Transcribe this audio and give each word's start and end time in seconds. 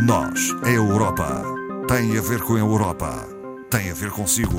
Nós, 0.00 0.54
a 0.62 0.70
Europa, 0.70 1.42
tem 1.88 2.16
a 2.16 2.20
ver 2.20 2.40
com 2.42 2.54
a 2.54 2.58
Europa, 2.60 3.26
tem 3.68 3.90
a 3.90 3.94
ver 3.94 4.10
consigo. 4.10 4.56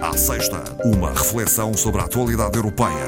À 0.00 0.16
sexta, 0.16 0.64
uma 0.84 1.10
reflexão 1.10 1.72
sobre 1.72 2.00
a 2.00 2.04
atualidade 2.04 2.56
europeia. 2.56 3.06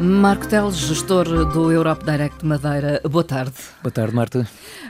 Marco 0.00 0.48
Teles, 0.48 0.76
gestor 0.76 1.24
do 1.52 1.70
Europe 1.70 2.04
Direct 2.04 2.44
Madeira. 2.44 3.00
Boa 3.08 3.22
tarde. 3.22 3.54
Boa 3.80 3.92
tarde, 3.92 4.12
Marta. 4.12 4.48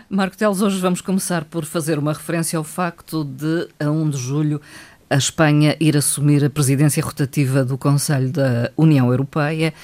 Marco 0.09 0.35
Teles, 0.35 0.63
hoje 0.63 0.81
vamos 0.81 1.03
começar 1.03 1.45
por 1.45 1.67
fazer 1.67 1.99
uma 1.99 2.15
referência 2.15 2.57
ao 2.57 2.65
facto 2.65 3.23
de, 3.23 3.69
a 3.79 3.91
1 3.91 4.11
de 4.11 4.17
julho, 4.17 4.63
a 5.11 5.17
Espanha 5.17 5.77
ir 5.79 5.95
assumir 5.95 6.43
a 6.43 6.49
presidência 6.49 7.03
rotativa 7.03 7.63
do 7.63 7.77
Conselho 7.77 8.31
da 8.31 8.71
União 8.79 9.11
Europeia. 9.11 9.75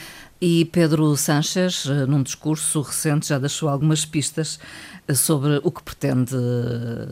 E 0.45 0.65
Pedro 0.65 1.17
Sánchez, 1.17 1.87
eh, 1.87 2.05
num 2.05 2.21
discurso 2.21 2.81
recente, 2.81 3.29
já 3.29 3.39
deixou 3.39 3.69
algumas 3.69 4.05
pistas 4.05 4.59
eh, 5.07 5.15
sobre 5.15 5.61
o 5.63 5.71
que 5.71 5.81
pretende 5.85 6.35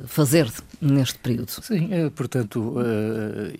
fazer 0.06 0.52
neste 0.80 1.16
período. 1.20 1.48
Sim, 1.62 1.90
eh, 1.92 2.10
portanto, 2.10 2.74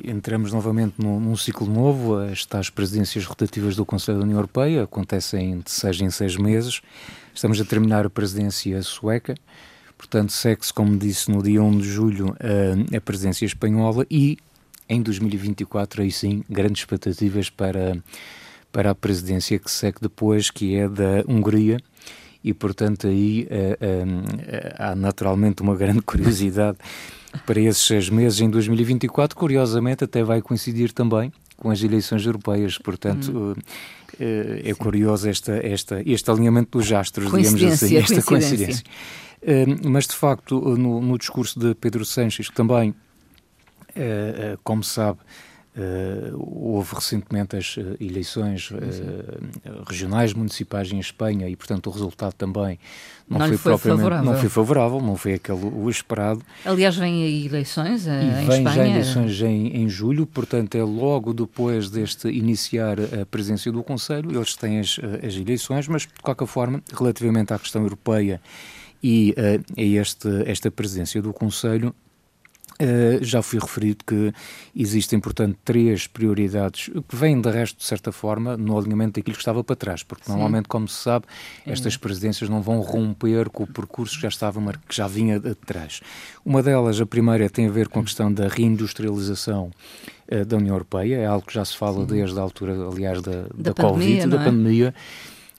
entramos 0.05 0.53
novamente 0.53 0.95
num 0.99 1.37
ciclo 1.37 1.69
novo. 1.69 2.21
Estas 2.21 2.69
presidências 2.69 3.25
rotativas 3.25 3.77
do 3.77 3.87
Conselho 3.87 4.19
da 4.19 4.25
União 4.25 4.39
Europeia 4.39 4.83
acontecem 4.83 5.61
de 5.61 5.71
seis 5.71 6.01
em 6.01 6.11
seis 6.11 6.37
meses. 6.37 6.83
Estamos 7.33 7.61
a 7.61 7.65
terminar 7.65 8.05
a 8.05 8.11
presidência 8.11 8.83
sueca. 8.83 9.37
Portanto, 9.97 10.33
segue-se, 10.33 10.75
como 10.75 10.99
disse, 10.99 11.31
no 11.31 11.45
dia 11.45 11.63
1 11.63 11.79
de 11.79 11.89
julho, 11.89 12.35
a 12.93 13.01
presidência 13.01 13.47
espanhola 13.47 14.05
e 14.11 14.37
em 14.89 15.01
2024, 15.01 16.03
aí 16.03 16.11
sim, 16.11 16.43
grandes 16.51 16.83
expectativas 16.83 17.49
para 17.49 18.03
para 18.73 18.91
a 18.91 18.95
presidência 18.95 19.59
que 19.59 19.71
segue 19.71 19.99
depois, 20.01 20.51
que 20.51 20.77
é 20.77 20.89
da 20.89 21.25
Hungria, 21.29 21.79
e 22.43 22.55
portanto 22.55 23.07
aí 23.07 23.47
uh, 23.51 23.75
uh, 23.85 24.75
há 24.79 24.95
naturalmente 24.95 25.63
uma 25.63 25.77
grande 25.77 26.01
curiosidade 26.03 26.79
para 27.47 27.61
esses 27.61 27.87
seis 27.87 28.09
meses 28.09 28.41
em 28.41 28.51
2024, 28.51 29.37
curiosamente 29.37 30.05
até 30.05 30.23
vai 30.25 30.41
coincidir 30.41 30.93
também 30.93 31.33
com 31.57 31.71
as 31.71 31.83
eleições 31.83 32.25
europeias, 32.25 32.79
portanto 32.79 33.31
hum. 33.31 33.53
uh, 33.53 34.61
é 34.65 34.75
curioso 34.75 35.29
esta, 35.29 35.53
esta, 35.65 36.03
este 36.07 36.31
alinhamento 36.31 36.79
dos 36.79 36.91
astros, 36.91 37.31
digamos 37.31 37.63
assim, 37.63 37.97
esta 37.97 38.23
coincidência. 38.23 38.85
mas 39.85 40.07
de 40.07 40.15
facto 40.15 40.59
no, 40.77 41.01
no, 41.01 41.19
discurso 41.19 41.59
de 41.59 41.75
Pedro 41.75 42.05
Sanches, 42.05 42.49
que 42.49 42.55
também, 42.55 42.95
como 44.65 44.83
sabe, 44.83 45.19
Uh, 45.81 46.37
houve 46.37 46.95
recentemente 46.95 47.57
as 47.57 47.79
uh, 47.79 47.97
eleições 47.99 48.71
uh, 48.71 48.77
regionais 49.89 50.35
municipais 50.35 50.93
em 50.93 50.99
Espanha 50.99 51.49
e, 51.49 51.57
portanto, 51.57 51.87
o 51.87 51.91
resultado 51.91 52.35
também 52.35 52.79
não, 53.27 53.39
não 53.39 53.47
foi, 53.47 53.57
foi 53.57 53.79
favorável. 53.79 54.31
não 54.31 54.39
foi 54.39 54.49
favorável, 54.51 55.01
não 55.01 55.17
foi 55.17 55.35
aquele 55.35 55.65
o 55.65 55.89
esperado. 55.89 56.43
Aliás, 56.67 56.97
vêm 56.97 57.25
aí 57.25 57.47
eleições 57.47 58.07
e 58.07 58.11
em 58.11 58.47
vem 58.47 58.59
Espanha. 58.59 58.73
já 58.73 58.87
eleições 58.87 59.41
em, 59.41 59.83
em 59.83 59.89
julho, 59.89 60.27
portanto, 60.27 60.75
é 60.75 60.83
logo 60.83 61.33
depois 61.33 61.89
deste 61.89 62.29
iniciar 62.29 62.99
a 63.01 63.25
presença 63.25 63.73
do 63.73 63.83
Conselho, 63.83 64.31
eles 64.37 64.55
têm 64.55 64.81
as, 64.81 65.01
as 65.27 65.35
eleições, 65.35 65.89
mas 65.89 66.03
de 66.03 66.21
qualquer 66.21 66.47
forma, 66.47 66.83
relativamente 66.93 67.55
à 67.55 67.59
questão 67.59 67.83
europeia 67.83 68.39
e 69.03 69.35
a 69.79 69.83
este, 69.83 70.29
esta 70.45 70.71
presença 70.71 71.23
do 71.23 71.33
Conselho, 71.33 71.95
Uh, 72.81 73.23
já 73.23 73.43
fui 73.43 73.59
referido 73.59 74.03
que 74.07 74.33
existem, 74.75 75.21
portanto, 75.21 75.59
três 75.63 76.07
prioridades 76.07 76.91
que 77.09 77.15
vêm, 77.15 77.39
de 77.39 77.51
resto, 77.51 77.77
de 77.77 77.85
certa 77.85 78.11
forma, 78.11 78.57
no 78.57 78.79
alinhamento 78.79 79.21
daquilo 79.21 79.35
que 79.35 79.43
estava 79.43 79.63
para 79.63 79.77
trás, 79.77 80.03
porque 80.03 80.25
Sim. 80.25 80.33
normalmente, 80.33 80.67
como 80.67 80.89
se 80.89 81.03
sabe, 81.03 81.27
estas 81.67 81.99
presidências 81.99 82.49
não 82.49 82.63
vão 82.63 82.81
romper 82.81 83.51
com 83.51 83.65
o 83.65 83.67
percurso 83.67 84.17
que 84.17 84.23
já 84.23 84.29
estava, 84.29 84.61
que 84.89 84.97
já 84.97 85.07
vinha 85.07 85.39
de 85.39 85.55
trás. 85.55 86.01
Uma 86.43 86.63
delas, 86.63 86.99
a 87.01 87.05
primeira, 87.05 87.51
tem 87.51 87.67
a 87.67 87.71
ver 87.71 87.89
com 87.89 88.01
a 88.01 88.03
questão 88.03 88.33
da 88.33 88.49
reindustrialização 88.49 89.71
uh, 90.33 90.45
da 90.47 90.57
União 90.57 90.75
Europeia, 90.75 91.17
é 91.17 91.27
algo 91.27 91.47
que 91.47 91.53
já 91.53 91.65
se 91.65 91.77
fala 91.77 92.01
Sim. 92.01 92.07
desde 92.07 92.39
a 92.39 92.43
altura, 92.43 92.73
aliás, 92.91 93.21
da, 93.21 93.43
da, 93.55 93.73
da 93.73 93.75
Covid, 93.75 94.27
da 94.27 94.41
é? 94.41 94.45
pandemia 94.45 94.95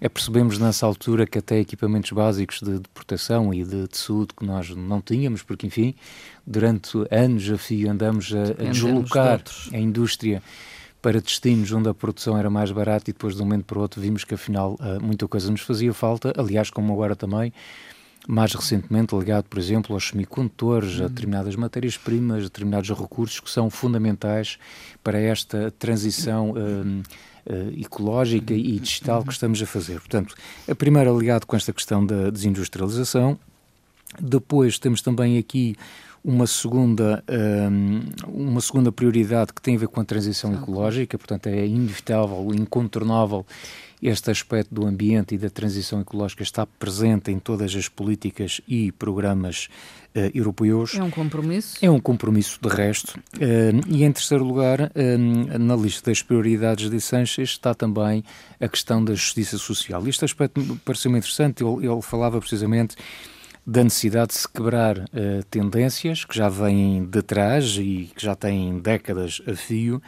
é 0.01 0.09
percebemos 0.09 0.57
nessa 0.57 0.87
altura 0.87 1.27
que 1.27 1.37
até 1.37 1.59
equipamentos 1.59 2.11
básicos 2.11 2.59
de, 2.59 2.79
de 2.79 2.89
proteção 2.89 3.53
e 3.53 3.63
de, 3.63 3.87
de, 3.87 3.97
saúde 3.97 4.33
que 4.35 4.43
nós 4.43 4.71
não 4.71 4.99
tínhamos, 4.99 5.43
porque 5.43 5.67
enfim, 5.67 5.93
durante 6.45 6.97
anos 7.11 7.47
a 7.51 7.57
fio 7.57 7.89
andamos 7.91 8.33
a, 8.33 8.63
a 8.63 8.71
deslocar 8.71 9.43
a 9.71 9.77
indústria 9.77 10.41
para 11.03 11.21
destinos 11.21 11.71
onde 11.71 11.87
a 11.87 11.93
produção 11.93 12.35
era 12.35 12.49
mais 12.49 12.71
barata 12.71 13.11
e 13.11 13.13
depois 13.13 13.35
de 13.35 13.41
um 13.43 13.45
momento 13.45 13.65
para 13.65 13.77
o 13.77 13.81
outro 13.81 14.01
vimos 14.01 14.23
que 14.23 14.33
afinal 14.33 14.75
eh, 14.81 14.99
muita 14.99 15.27
coisa 15.27 15.49
nos 15.49 15.61
fazia 15.61 15.93
falta, 15.93 16.33
aliás 16.35 16.69
como 16.69 16.93
agora 16.93 17.15
também, 17.15 17.53
mais 18.27 18.53
recentemente 18.53 19.15
ligado, 19.15 19.45
por 19.45 19.57
exemplo, 19.57 19.95
aos 19.95 20.09
semicondutores, 20.09 21.01
a 21.01 21.07
determinadas 21.07 21.55
matérias-primas, 21.55 22.39
a 22.39 22.43
determinados 22.43 22.89
recursos 22.89 23.39
que 23.39 23.49
são 23.49 23.69
fundamentais 23.69 24.59
para 25.03 25.19
esta 25.19 25.71
transição 25.77 26.51
um, 26.51 26.99
uh, 26.99 27.03
ecológica 27.77 28.53
e 28.53 28.79
digital 28.79 29.23
que 29.23 29.31
estamos 29.31 29.61
a 29.61 29.65
fazer. 29.65 29.99
Portanto, 29.99 30.35
a 30.69 30.75
primeira 30.75 31.11
ligado 31.11 31.45
com 31.45 31.55
esta 31.55 31.73
questão 31.73 32.05
da 32.05 32.29
desindustrialização. 32.29 33.37
Depois 34.19 34.77
temos 34.77 35.01
também 35.01 35.37
aqui 35.37 35.75
uma 36.23 36.45
segunda, 36.45 37.23
um, 37.71 38.01
uma 38.27 38.61
segunda 38.61 38.91
prioridade 38.91 39.53
que 39.53 39.61
tem 39.61 39.75
a 39.75 39.79
ver 39.79 39.87
com 39.87 39.99
a 39.99 40.05
transição 40.05 40.53
ecológica, 40.53 41.17
portanto 41.17 41.47
é 41.47 41.65
inevitável, 41.65 42.53
incontornável 42.53 43.45
este 44.01 44.31
aspecto 44.31 44.73
do 44.73 44.85
ambiente 44.85 45.35
e 45.35 45.37
da 45.37 45.49
transição 45.49 46.01
ecológica 46.01 46.41
está 46.41 46.65
presente 46.65 47.31
em 47.31 47.37
todas 47.37 47.75
as 47.75 47.87
políticas 47.87 48.59
e 48.67 48.91
programas 48.91 49.67
europeus. 50.33 50.95
É 50.95 51.03
um 51.03 51.09
compromisso? 51.09 51.77
É 51.81 51.89
um 51.89 51.99
compromisso, 51.99 52.59
de 52.61 52.69
resto. 52.69 53.17
Uh, 53.35 53.81
e, 53.87 54.03
em 54.03 54.11
terceiro 54.11 54.43
lugar, 54.43 54.81
uh, 54.81 55.59
na 55.59 55.75
lista 55.75 56.11
das 56.11 56.21
prioridades 56.21 56.89
de 56.89 56.99
Sanchez 56.99 57.49
está 57.49 57.73
também 57.73 58.23
a 58.59 58.67
questão 58.67 59.03
da 59.03 59.13
justiça 59.13 59.57
social. 59.57 60.07
Este 60.07 60.25
aspecto 60.25 60.79
pareceu-me 60.83 61.17
interessante, 61.17 61.63
ele, 61.63 61.87
ele 61.87 62.01
falava 62.01 62.39
precisamente 62.39 62.95
da 63.65 63.83
necessidade 63.83 64.29
de 64.29 64.35
se 64.35 64.49
quebrar 64.49 64.97
uh, 64.97 65.43
tendências 65.49 66.25
que 66.25 66.35
já 66.35 66.49
vêm 66.49 67.05
de 67.05 67.21
trás 67.21 67.77
e 67.77 68.11
que 68.15 68.23
já 68.23 68.35
têm 68.35 68.79
décadas 68.79 69.41
a 69.47 69.55
fio, 69.55 70.01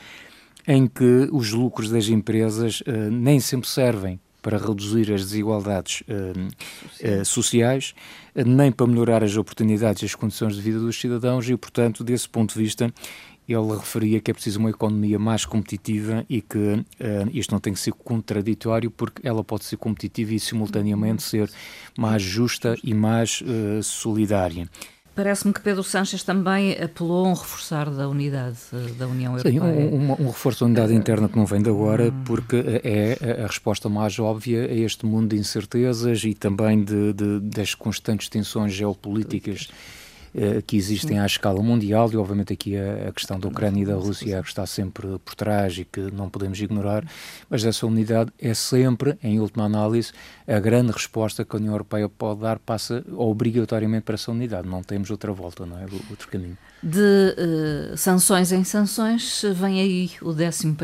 em 0.67 0.87
que 0.87 1.29
os 1.31 1.51
lucros 1.51 1.89
das 1.89 2.07
empresas 2.07 2.81
uh, 2.81 3.11
nem 3.11 3.39
sempre 3.39 3.69
servem 3.69 4.19
para 4.43 4.57
reduzir 4.57 5.11
as 5.11 5.21
desigualdades 5.23 6.01
uh, 6.01 7.25
sociais, 7.25 7.95
nem 8.35 8.71
para 8.71 8.85
melhorar 8.85 9.23
as 9.23 9.35
oportunidades 9.37 10.03
e 10.03 10.05
as 10.05 10.13
condições 10.13 10.55
de 10.55 10.61
vida 10.61 10.79
dos 10.79 10.99
cidadãos 10.99 11.49
e, 11.49 11.57
portanto, 11.57 12.03
desse 12.03 12.29
ponto 12.29 12.53
de 12.53 12.59
vista, 12.59 12.93
ele 13.47 13.75
referia 13.75 14.21
que 14.21 14.31
é 14.31 14.33
preciso 14.33 14.59
uma 14.59 14.69
economia 14.69 15.19
mais 15.19 15.45
competitiva 15.45 16.25
e 16.29 16.41
que 16.41 16.57
uh, 16.57 16.85
isto 17.33 17.51
não 17.51 17.59
tem 17.59 17.73
que 17.73 17.79
ser 17.79 17.93
contraditório 17.93 18.91
porque 18.91 19.27
ela 19.27 19.43
pode 19.43 19.65
ser 19.65 19.77
competitiva 19.77 20.33
e 20.33 20.39
simultaneamente 20.39 21.23
ser 21.23 21.49
mais 21.97 22.21
justa 22.21 22.77
e 22.83 22.93
mais 22.93 23.41
uh, 23.41 23.81
solidária. 23.81 24.69
Parece-me 25.15 25.53
que 25.53 25.61
Pedro 25.61 25.83
Sanches 25.83 26.23
também 26.23 26.73
apelou 26.73 27.25
a 27.25 27.29
um 27.29 27.33
reforçar 27.33 27.89
da 27.89 28.09
unidade 28.09 28.57
eh, 28.73 28.93
da 28.97 29.07
União 29.07 29.37
Europeia. 29.37 29.53
Sim, 29.53 29.95
um, 29.95 29.95
um, 29.95 30.11
um 30.11 30.27
reforço 30.27 30.61
da 30.61 30.65
unidade 30.65 30.93
interna 30.95 31.29
que 31.29 31.37
não 31.37 31.45
vem 31.45 31.61
de 31.61 31.69
agora, 31.69 32.11
porque 32.25 32.81
é 32.83 33.43
a 33.43 33.47
resposta 33.47 33.87
mais 33.89 34.17
óbvia 34.17 34.63
a 34.65 34.73
este 34.73 35.05
mundo 35.05 35.29
de 35.29 35.37
incertezas 35.37 36.23
e 36.23 36.33
também 36.33 36.83
de, 36.83 37.13
de 37.13 37.39
das 37.41 37.75
constantes 37.75 38.27
tensões 38.27 38.73
geopolíticas. 38.73 39.69
Eh, 40.35 40.63
que 40.65 40.75
existem 40.75 41.19
à 41.19 41.27
escala 41.27 41.61
mundial 41.61 42.11
e 42.11 42.17
obviamente 42.17 42.53
aqui 42.53 42.75
a, 42.75 43.11
questão 43.11 43.39
da 43.39 43.47
Ucrânia 43.47 43.83
e 43.83 43.85
da 43.85 43.93
Rússia 43.93 44.41
está 44.43 44.65
sempre 44.65 45.19
por 45.23 45.35
trás 45.35 45.77
e 45.77 45.85
que 45.85 45.99
não 46.11 46.27
podemos 46.27 46.59
ignorar, 46.59 47.05
mas 47.47 47.63
essa 47.63 47.85
unidade 47.85 48.33
é 48.39 48.51
sempre, 48.55 49.15
em 49.21 49.39
última 49.39 49.65
análise, 49.65 50.11
a 50.47 50.59
grande 50.59 50.91
resposta 50.91 51.45
que 51.45 51.55
a 51.55 51.59
União 51.59 51.73
Europeia 51.73 52.09
pode 52.09 52.41
dar 52.41 52.57
passa 52.57 53.05
obrigatoriamente 53.15 54.05
para 54.05 54.15
essa 54.15 54.31
unidade, 54.31 54.67
não 54.67 54.81
temos 54.81 55.11
outra 55.11 55.31
volta, 55.31 55.67
não 55.67 55.77
é? 55.77 55.83
Outro 56.09 56.27
caminho 56.27 56.57
de 56.83 56.99
uh, 57.93 57.97
sanções 57.97 58.51
em 58.51 58.65
sanções, 58.65 59.41
vem 59.55 59.79
aí 59.79 60.11
o 60.21 60.31
11 60.31 60.75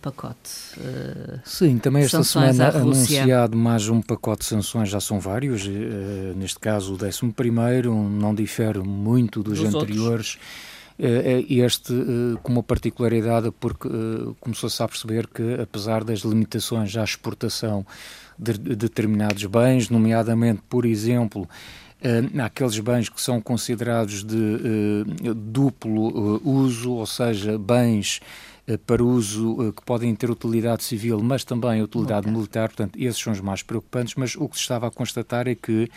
pacote. 0.00 0.50
Uh, 0.76 1.40
Sim, 1.44 1.78
também 1.78 2.04
esta 2.04 2.22
semana 2.22 2.68
anunciado 2.68 3.56
mais 3.56 3.88
um 3.88 4.00
pacote 4.00 4.42
de 4.42 4.46
sanções, 4.46 4.88
já 4.88 5.00
são 5.00 5.18
vários. 5.18 5.66
Uh, 5.66 6.36
neste 6.36 6.60
caso, 6.60 6.94
o 6.94 7.04
11 7.04 7.34
não 8.08 8.32
difere 8.32 8.78
muito 8.78 9.42
dos, 9.42 9.58
dos 9.58 9.74
anteriores. 9.74 10.38
Este 11.48 11.92
com 12.42 12.52
uma 12.52 12.62
particularidade, 12.62 13.52
porque 13.60 13.88
começou-se 14.40 14.82
a 14.82 14.88
perceber 14.88 15.28
que, 15.28 15.54
apesar 15.54 16.02
das 16.02 16.20
limitações 16.20 16.96
à 16.96 17.04
exportação 17.04 17.86
de 18.36 18.58
determinados 18.58 19.44
bens, 19.44 19.88
nomeadamente, 19.90 20.60
por 20.68 20.84
exemplo, 20.84 21.48
uh, 22.02 22.42
aqueles 22.42 22.78
bens 22.78 23.08
que 23.08 23.20
são 23.20 23.40
considerados 23.40 24.24
de 24.24 24.36
uh, 24.36 25.34
duplo 25.34 26.36
uh, 26.36 26.48
uso, 26.48 26.92
ou 26.92 27.06
seja, 27.06 27.58
bens 27.58 28.20
para 28.86 29.02
uso 29.02 29.72
que 29.74 29.82
podem 29.82 30.14
ter 30.14 30.30
utilidade 30.30 30.84
civil, 30.84 31.22
mas 31.22 31.42
também 31.42 31.80
utilidade 31.80 32.26
okay. 32.26 32.32
militar, 32.32 32.68
portanto, 32.68 32.98
esses 32.98 33.18
são 33.18 33.32
os 33.32 33.40
mais 33.40 33.62
preocupantes, 33.62 34.14
mas 34.14 34.36
o 34.36 34.46
que 34.46 34.56
se 34.56 34.60
estava 34.60 34.88
a 34.88 34.90
constatar 34.90 35.48
é 35.48 35.54
que 35.54 35.90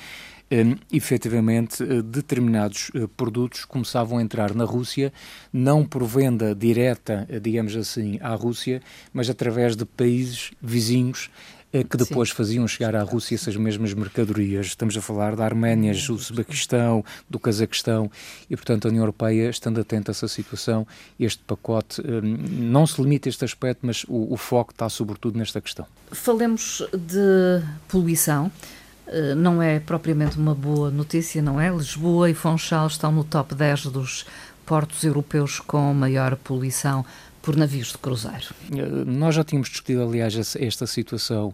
um, 0.52 0.76
efetivamente 0.92 1.84
determinados 2.04 2.92
produtos 3.16 3.66
começavam 3.66 4.18
a 4.18 4.22
entrar 4.22 4.54
na 4.54 4.66
Rússia, 4.66 5.14
não 5.52 5.86
por 5.86 6.04
venda 6.04 6.54
direta, 6.54 7.28
digamos 7.42 7.76
assim, 7.76 8.20
à 8.22 8.36
Rússia, 8.36 8.82
mas 9.14 9.30
através 9.30 9.76
de 9.76 9.86
países 9.86 10.52
vizinhos 10.62 11.30
que 11.90 11.96
depois 11.96 12.30
Sim. 12.30 12.36
faziam 12.36 12.68
chegar 12.68 12.96
à 12.98 13.02
Rússia 13.02 13.36
essas 13.36 13.56
mesmas 13.56 13.94
mercadorias. 13.94 14.66
Estamos 14.66 14.98
a 14.98 15.02
falar 15.02 15.38
da 15.38 15.46
Arménia, 15.46 15.94
do 15.94 16.14
Uzbequistão, 16.14 17.04
do 17.30 17.40
Cazaquistão 17.40 18.12
e, 18.50 18.58
portanto, 18.58 18.86
a 18.86 18.90
União 18.90 19.04
Europeia, 19.04 19.50
estando 19.50 19.80
atenta 19.80 20.12
a 20.12 20.14
essa 20.14 20.28
situação, 20.28 20.86
este 21.18 21.42
pacote 21.44 22.02
não 22.22 22.86
se 22.86 23.02
limita 23.02 23.30
a 23.30 23.32
este 23.32 23.46
aspecto, 23.46 23.86
mas 23.86 24.04
o, 24.10 24.34
o 24.34 24.36
foco 24.36 24.74
está 24.74 24.90
sobretudo 24.90 25.40
nesta 25.40 25.62
questão. 25.62 25.86
Falemos 26.12 26.86
de 26.92 27.64
poluição. 27.88 28.52
Eh, 29.12 29.36
não 29.36 29.62
é 29.62 29.80
propriamente 29.80 30.38
uma 30.38 30.56
boa 30.56 30.90
notícia, 30.90 31.42
não 31.42 31.60
é? 31.60 31.70
Lisboa 31.70 32.30
e 32.30 32.34
Funchal 32.34 32.88
estão 32.88 33.12
no 33.12 33.24
top 33.24 33.54
10 33.54 33.88
dos 33.88 34.26
portos 34.66 35.04
europeus 35.04 35.60
com 35.60 35.94
maior 35.94 36.38
poluição 36.38 37.06
por 37.42 37.58
navios 37.58 37.92
de 37.92 37.98
cruzeiro. 37.98 38.48
Eh, 38.72 39.04
nós 39.06 39.36
já 39.36 39.44
tínhamos 39.44 39.70
discutido, 39.70 40.02
aliás, 40.02 40.56
esta 40.56 40.88
situação 40.88 41.54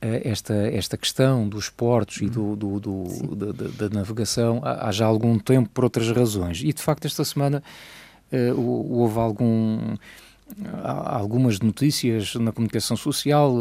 eh, 0.00 0.22
esta, 0.24 0.54
esta 0.54 0.96
questão 0.96 1.48
dos 1.48 1.70
portos 1.70 2.20
e 2.20 2.28
do, 2.28 2.56
do, 2.56 2.80
do 2.80 3.36
da, 3.36 3.86
da, 3.86 3.94
navegação 3.94 4.60
há, 4.64 4.88
há, 4.88 4.92
já 4.92 5.06
algum 5.06 5.38
tempo 5.38 5.70
por 5.72 5.84
outras 5.84 6.10
razões. 6.10 6.60
E, 6.62 6.72
de 6.72 6.82
facto, 6.82 7.06
esta 7.06 7.24
semana 7.24 7.62
uh, 8.32 8.60
houve 8.60 9.18
algum 9.18 9.96
algumas 10.84 11.58
notícias 11.58 12.34
na 12.36 12.52
comunicação 12.52 12.96
social, 12.96 13.52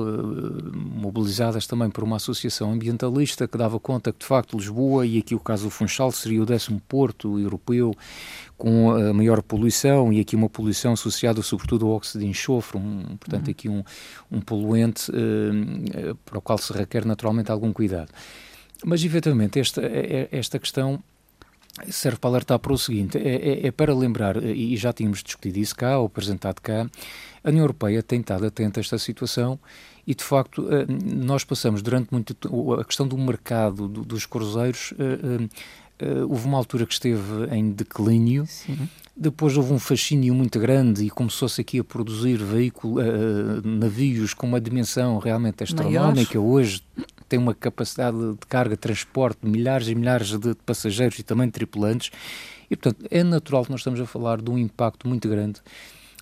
mobilizadas 0.74 1.66
também 1.66 1.90
por 1.90 2.04
uma 2.04 2.18
associação 2.18 2.72
ambientalista 2.72 3.48
que 3.48 3.58
dava 3.58 3.80
conta 3.80 4.12
que, 4.12 4.20
de 4.20 4.26
facto, 4.26 4.56
Lisboa, 4.56 5.06
e 5.06 5.18
aqui 5.18 5.34
o 5.34 5.40
caso 5.40 5.66
do 5.66 5.70
Funchal, 5.72 6.12
seria 6.12 6.42
o 6.42 6.46
décimo 6.46 6.80
porto 6.88 7.40
europeu 7.40 7.96
com 8.58 8.92
a 8.92 9.14
maior 9.14 9.42
poluição 9.42 10.14
e 10.14 10.20
aqui 10.20 10.36
uma 10.36 10.50
poluição 10.50 10.94
associada 10.94 11.42
sobretudo 11.42 11.86
ao 11.86 11.94
óxido 11.94 12.24
de 12.24 12.30
enxofre, 12.30 12.78
um, 12.78 13.18
portanto 13.18 13.46
uhum. 13.46 13.52
aqui 13.52 13.70
um, 13.70 13.84
um 14.31 14.40
poluente 14.40 15.12
uh, 15.12 16.16
para 16.24 16.38
o 16.38 16.42
qual 16.42 16.58
se 16.58 16.72
requer 16.72 17.06
naturalmente 17.06 17.52
algum 17.52 17.74
cuidado. 17.74 18.12
Mas 18.84 19.04
efetivamente 19.04 19.60
esta, 19.60 19.81
é, 19.81 20.30
esta 20.31 20.60
questão 20.60 21.04
serve 21.89 22.18
para 22.18 22.30
alertar 22.30 22.60
para 22.60 22.74
o 22.74 22.77
seguinte, 22.77 23.18
é, 23.18 23.36
é, 23.36 23.68
é, 23.68 23.72
para 23.72 23.94
lembrar, 23.94 24.42
e 24.44 24.75
já 24.77 24.94
tínhamos 24.94 25.22
discutido 25.22 25.60
isso 25.60 25.75
cá, 25.75 25.98
ou 26.00 26.06
apresentado 26.06 26.62
cá, 26.62 26.88
a 27.44 27.50
União 27.50 27.63
Europeia 27.63 28.01
tem 28.01 28.22
estado 28.22 28.45
atenta 28.45 28.80
a 28.80 28.81
esta 28.81 28.98
situação 28.98 29.60
e, 30.07 30.16
de 30.16 30.24
facto, 30.24 30.68
eh, 30.72 30.86
nós 30.88 31.44
passamos 31.44 31.81
durante 31.81 32.12
muito 32.12 32.36
a 32.80 32.83
questão 32.83 33.07
do 33.07 33.18
mercado 33.18 33.88
dos 33.88 34.25
cruzeiros 34.25 34.94
Uh, 36.01 36.27
houve 36.30 36.45
uma 36.45 36.57
altura 36.57 36.86
que 36.86 36.92
esteve 36.92 37.45
em 37.51 37.72
declínio, 37.72 38.45
Sim. 38.48 38.89
depois 39.16 39.56
houve 39.56 39.71
um 39.71 39.80
fascínio 39.80 40.36
muito 40.36 40.60
grande 40.60 41.06
e 41.06 41.10
começou-se 41.10 41.62
aqui 41.62 41.80
a 41.80 41.86
produzir 41.86 42.36
veículos, 42.36 43.01
uh, 43.01 43.66
navios 43.66 44.33
com 44.33 44.45
uma 44.45 44.60
dimensão 44.60 45.18
realmente 45.19 45.63
astronómica. 45.63 46.38
Hoje 46.38 46.83
tem 47.36 47.40
uma 47.40 47.54
capacidade 47.54 48.18
de 48.18 48.48
carga, 48.48 48.78
transporte 48.78 49.40
de 49.44 49.50
milhares 49.50 49.90
e 49.90 49.96
milhares 49.96 50.30
de 50.40 50.56
passageiros 50.66 51.20
e 51.20 51.24
também 51.24 51.48
de 51.48 51.52
tripulantes. 51.52 52.10
E, 52.72 52.78
portanto, 52.78 53.06
é 53.12 53.24
natural 53.24 53.66
que 53.66 53.72
nós 53.72 53.82
estamos 53.82 54.00
a 54.00 54.06
falar 54.06 54.42
de 54.42 54.50
um 54.50 54.58
impacto 54.58 55.06
muito 55.06 55.28
grande 55.28 55.62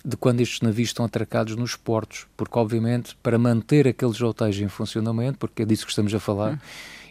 de 0.04 0.16
quando 0.16 0.40
estes 0.40 0.60
navios 0.60 0.88
estão 0.88 1.04
atracados 1.04 1.54
nos 1.56 1.76
portos, 1.76 2.26
porque, 2.36 2.58
obviamente, 2.58 3.16
para 3.22 3.38
manter 3.38 3.86
aqueles 3.86 4.20
hotéis 4.20 4.58
em 4.58 4.68
funcionamento, 4.68 5.38
porque 5.38 5.62
é 5.62 5.64
disso 5.64 5.86
que 5.86 5.92
estamos 5.92 6.12
a 6.12 6.18
falar. 6.18 6.60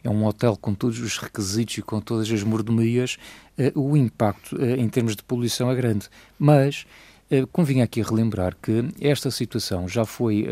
É 0.03 0.09
um 0.09 0.25
hotel 0.25 0.57
com 0.57 0.75
todos 0.75 0.99
os 0.99 1.17
requisitos 1.17 1.77
e 1.77 1.81
com 1.81 2.01
todas 2.01 2.29
as 2.29 2.43
mordomias, 2.43 3.17
uh, 3.57 3.79
o 3.79 3.95
impacto 3.95 4.57
uh, 4.57 4.75
em 4.75 4.89
termos 4.89 5.15
de 5.15 5.23
poluição 5.23 5.71
é 5.71 5.75
grande. 5.75 6.09
Mas 6.37 6.85
uh, 7.41 7.47
convinha 7.47 7.83
aqui 7.83 8.01
relembrar 8.01 8.55
que 8.61 8.85
esta 9.01 9.31
situação 9.31 9.87
já 9.87 10.05
foi, 10.05 10.47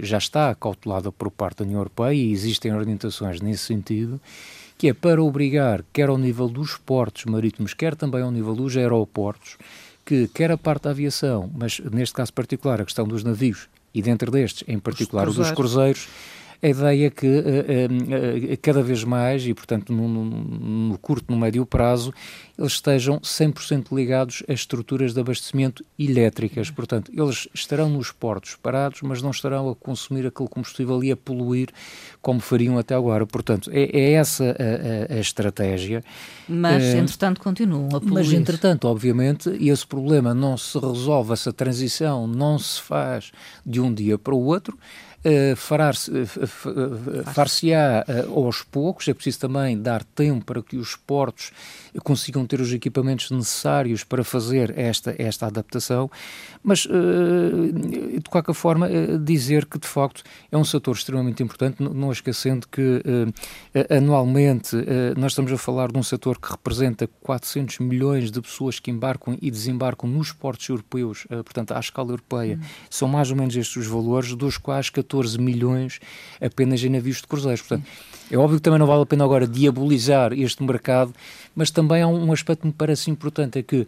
já 0.00 0.18
está 0.18 0.54
cautelada 0.54 1.12
por 1.12 1.30
parte 1.30 1.58
da 1.58 1.64
União 1.64 1.80
Europeia 1.80 2.14
e 2.14 2.32
existem 2.32 2.74
orientações 2.74 3.40
nesse 3.40 3.64
sentido, 3.64 4.20
que 4.78 4.88
é 4.88 4.94
para 4.94 5.22
obrigar, 5.22 5.84
quer 5.92 6.08
ao 6.08 6.18
nível 6.18 6.48
dos 6.48 6.76
portos 6.76 7.24
marítimos, 7.24 7.74
quer 7.74 7.94
também 7.94 8.22
ao 8.22 8.30
nível 8.30 8.54
dos 8.54 8.76
aeroportos, 8.76 9.56
que 10.04 10.28
quer 10.28 10.50
a 10.50 10.58
parte 10.58 10.82
da 10.84 10.90
aviação, 10.90 11.50
mas 11.54 11.80
neste 11.80 12.14
caso 12.14 12.32
particular 12.32 12.80
a 12.80 12.84
questão 12.84 13.06
dos 13.06 13.24
navios, 13.24 13.68
e 13.94 14.02
dentro 14.02 14.30
destes, 14.30 14.62
em 14.68 14.78
particular 14.78 15.28
o 15.28 15.32
dos 15.32 15.50
cruzeiros, 15.50 16.08
a 16.62 16.68
ideia 16.68 17.10
que 17.10 17.26
uh, 17.26 18.54
uh, 18.54 18.58
cada 18.62 18.82
vez 18.82 19.04
mais, 19.04 19.46
e 19.46 19.54
portanto 19.54 19.92
no, 19.92 20.08
no, 20.08 20.24
no, 20.24 20.98
curto, 20.98 21.32
no 21.32 21.38
médio 21.38 21.64
prazo, 21.66 22.12
eles 22.58 22.72
estejam 22.72 23.20
100% 23.20 23.94
ligados 23.94 24.42
a 24.48 24.52
estruturas 24.52 25.12
de 25.12 25.20
abastecimento 25.20 25.84
elétricas. 25.98 26.70
Portanto, 26.70 27.12
eles 27.14 27.46
estarão 27.52 27.90
nos 27.90 28.10
portos 28.10 28.56
parados, 28.56 29.02
mas 29.02 29.20
não 29.20 29.30
estarão 29.30 29.68
a 29.68 29.74
consumir 29.74 30.26
aquele 30.26 30.48
combustível 30.48 31.02
e 31.04 31.12
a 31.12 31.16
poluir 31.16 31.68
como 32.22 32.40
fariam 32.40 32.78
até 32.78 32.94
agora. 32.94 33.26
Portanto, 33.26 33.70
é, 33.72 33.84
é 33.92 34.12
essa 34.12 34.44
a, 34.44 35.14
a, 35.14 35.16
a, 35.16 35.20
estratégia. 35.20 36.02
Mas, 36.48 36.82
entretanto, 36.82 37.40
continuam 37.40 37.88
a 37.88 38.00
poluir. 38.00 38.14
Mas, 38.14 38.32
entretanto, 38.32 38.88
obviamente, 38.88 39.50
esse 39.60 39.86
problema 39.86 40.32
não 40.32 40.56
se 40.56 40.78
resolve, 40.78 41.34
essa 41.34 41.52
transição 41.52 42.26
não 42.26 42.58
se 42.58 42.80
faz 42.80 43.32
de 43.64 43.80
um 43.80 43.92
dia 43.92 44.16
para 44.16 44.34
o 44.34 44.42
outro. 44.42 44.78
Uh, 45.26 45.56
far-se-á 47.24 48.04
uh, 48.06 48.32
aos 48.32 48.62
poucos, 48.62 49.08
é 49.08 49.14
preciso 49.14 49.40
também 49.40 49.76
dar 49.76 50.04
tempo 50.04 50.44
para 50.44 50.62
que 50.62 50.76
os 50.76 50.94
portos 50.94 51.50
consigam 52.04 52.46
ter 52.46 52.60
os 52.60 52.72
equipamentos 52.72 53.32
necessários 53.32 54.04
para 54.04 54.22
fazer 54.22 54.72
esta, 54.78 55.16
esta 55.18 55.46
adaptação, 55.46 56.08
mas 56.62 56.80
de 56.80 58.30
qualquer 58.30 58.54
forma 58.54 58.88
dizer 59.24 59.64
que 59.64 59.78
de 59.78 59.86
facto 59.88 60.22
é 60.52 60.58
um 60.58 60.64
setor 60.64 60.94
extremamente 60.94 61.42
importante, 61.42 61.82
não 61.82 62.12
esquecendo 62.12 62.68
que 62.68 63.02
anualmente 63.88 64.76
nós 65.16 65.32
estamos 65.32 65.50
a 65.50 65.56
falar 65.56 65.90
de 65.90 65.98
um 65.98 66.02
setor 66.02 66.38
que 66.38 66.50
representa 66.50 67.08
400 67.22 67.78
milhões 67.78 68.30
de 68.30 68.42
pessoas 68.42 68.78
que 68.78 68.90
embarcam 68.90 69.38
e 69.40 69.50
desembarcam 69.50 70.06
nos 70.08 70.32
portos 70.32 70.68
europeus, 70.68 71.26
portanto 71.28 71.72
à 71.72 71.80
escala 71.80 72.10
europeia, 72.10 72.58
hum. 72.60 72.66
são 72.90 73.08
mais 73.08 73.30
ou 73.30 73.36
menos 73.36 73.56
estes 73.56 73.76
os 73.76 73.86
valores, 73.86 74.34
dos 74.34 74.58
quais 74.58 74.90
14 74.90 75.15
14 75.16 75.38
milhões 75.40 76.00
apenas 76.40 76.82
em 76.82 76.90
navios 76.90 77.18
de 77.18 77.26
cruzeiros. 77.26 77.62
Portanto, 77.62 77.88
é 78.30 78.36
óbvio 78.36 78.58
que 78.58 78.62
também 78.62 78.78
não 78.78 78.86
vale 78.86 79.02
a 79.02 79.06
pena 79.06 79.24
agora 79.24 79.46
diabolizar 79.46 80.32
este 80.32 80.62
mercado, 80.62 81.14
mas 81.54 81.70
também 81.70 82.02
há 82.02 82.08
um 82.08 82.32
aspecto 82.32 82.62
que 82.62 82.66
me 82.66 82.72
parece 82.72 83.10
importante, 83.10 83.58
é 83.58 83.62
que 83.62 83.86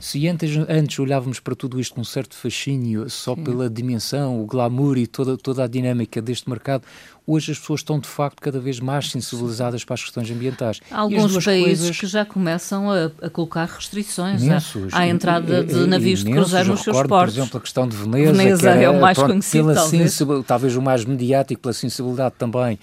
se 0.00 0.28
antes, 0.28 0.56
antes 0.68 0.98
olhávamos 0.98 1.40
para 1.40 1.54
tudo 1.54 1.80
isto 1.80 1.94
com 1.94 2.00
um 2.00 2.04
certo 2.04 2.34
fascínio, 2.34 3.08
só 3.10 3.34
Sim. 3.34 3.44
pela 3.44 3.68
dimensão, 3.68 4.40
o 4.40 4.46
glamour 4.46 4.96
e 4.96 5.06
toda, 5.06 5.36
toda 5.36 5.64
a 5.64 5.66
dinâmica 5.66 6.22
deste 6.22 6.48
mercado, 6.48 6.84
hoje 7.26 7.52
as 7.52 7.58
pessoas 7.58 7.80
estão 7.80 7.98
de 7.98 8.08
facto 8.08 8.40
cada 8.40 8.58
vez 8.58 8.80
mais 8.80 9.10
sensibilizadas 9.10 9.84
para 9.84 9.94
as 9.94 10.02
questões 10.02 10.30
ambientais. 10.30 10.80
Há 10.90 11.00
alguns 11.00 11.44
países 11.44 11.80
coisas... 11.80 12.00
que 12.00 12.06
já 12.06 12.24
começam 12.24 12.90
a, 12.90 13.10
a 13.20 13.28
colocar 13.28 13.66
restrições 13.66 14.42
imensos, 14.42 14.94
à, 14.94 15.00
à, 15.00 15.08
entrada 15.08 15.62
de 15.64 15.86
navios 15.86 16.20
imensos, 16.20 16.24
de 16.24 16.32
cruzeiro 16.32 16.68
nos 16.70 16.80
seus 16.80 16.96
portos. 16.96 17.34
Por 17.34 17.40
exemplo, 17.40 17.58
a 17.58 17.60
questão 17.60 17.88
de 17.88 17.96
Veneza, 17.96 18.32
Veneza 18.32 18.70
era, 18.70 18.82
é 18.82 18.90
o 18.90 19.00
mais 19.00 19.18
pronto, 19.18 19.30
conhecido, 19.30 19.74
talvez. 19.74 20.18
talvez 20.46 20.76
o 20.76 20.82
mais 20.82 21.04
mediático, 21.04 21.60
pela 21.60 21.74
sensibilidade 21.74 22.36
também 22.38 22.78